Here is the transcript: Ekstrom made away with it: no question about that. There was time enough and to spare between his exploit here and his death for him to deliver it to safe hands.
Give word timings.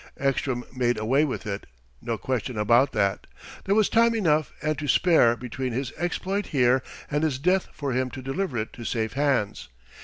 Ekstrom 0.19 0.63
made 0.75 0.97
away 0.97 1.25
with 1.25 1.45
it: 1.45 1.67
no 2.01 2.17
question 2.17 2.57
about 2.57 2.91
that. 2.93 3.27
There 3.65 3.75
was 3.75 3.87
time 3.87 4.15
enough 4.15 4.51
and 4.59 4.75
to 4.79 4.87
spare 4.87 5.35
between 5.35 5.73
his 5.73 5.93
exploit 5.95 6.47
here 6.47 6.81
and 7.11 7.23
his 7.23 7.37
death 7.37 7.67
for 7.71 7.91
him 7.91 8.09
to 8.09 8.21
deliver 8.23 8.57
it 8.57 8.73
to 8.73 8.83
safe 8.83 9.13
hands. 9.13 9.67